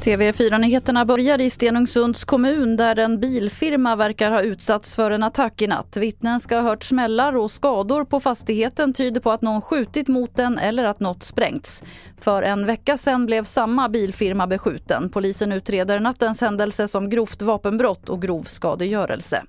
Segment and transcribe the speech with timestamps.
[0.00, 5.66] TV4-nyheterna börjar i Stenungsunds kommun där en bilfirma verkar ha utsatts för en attack i
[5.66, 5.96] natt.
[5.96, 10.36] Vittnen ska ha hört smällar och skador på fastigheten tyder på att någon skjutit mot
[10.36, 11.82] den eller att något sprängts.
[12.20, 15.10] För en vecka sedan blev samma bilfirma beskjuten.
[15.10, 19.42] Polisen utreder nattens händelse som grovt vapenbrott och grov skadegörelse.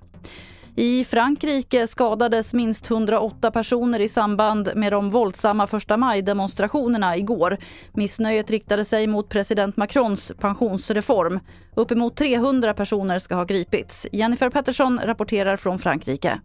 [0.76, 7.58] I Frankrike skadades minst 108 personer i samband med de våldsamma första maj-demonstrationerna igår.
[7.92, 11.40] Missnöjet riktade sig mot president Macrons pensionsreform.
[11.76, 14.06] Uppemot 300 personer ska ha gripits.
[14.12, 16.40] Jennifer Pettersson rapporterar från Frankrike.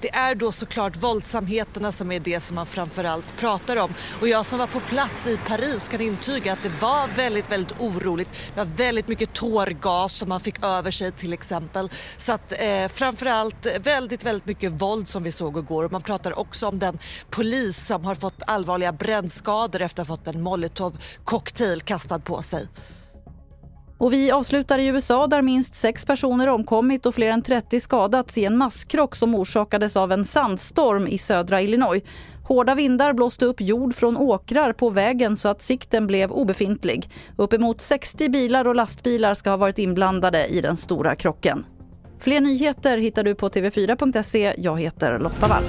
[0.00, 3.94] Det är då såklart våldsamheterna som är det som man framförallt pratar om.
[4.20, 7.80] Och jag som var på plats i Paris kan intyga att det var väldigt, väldigt
[7.80, 8.30] oroligt.
[8.54, 11.90] Det var väldigt mycket tårgas som man fick över sig till exempel.
[12.18, 15.84] Så att eh, framförallt väldigt, väldigt mycket våld som vi såg igår.
[15.84, 16.98] Och man pratar också om den
[17.30, 22.42] polis som har fått allvarliga brännskador efter att ha fått en molotov cocktail kastad på
[22.42, 22.68] sig.
[24.00, 28.38] Och vi avslutar i USA där minst sex personer omkommit och fler än 30 skadats
[28.38, 32.02] i en masskrock som orsakades av en sandstorm i södra Illinois.
[32.48, 37.10] Hårda vindar blåste upp jord från åkrar på vägen så att sikten blev obefintlig.
[37.36, 41.66] Uppemot 60 bilar och lastbilar ska ha varit inblandade i den stora krocken.
[42.18, 44.54] Fler nyheter hittar du på tv4.se.
[44.58, 45.64] Jag heter Lotta Wall.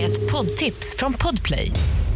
[0.00, 1.72] Ett poddtips från Podplay.